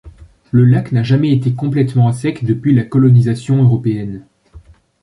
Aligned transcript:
Le 0.49 0.65
lac 0.65 0.93
n'a 0.93 1.03
jamais 1.03 1.31
été 1.31 1.53
complètement 1.53 2.07
à 2.07 2.11
sec 2.13 2.43
depuis 2.43 2.73
la 2.73 2.81
colonisation 2.85 3.61
européenne. 3.61 4.25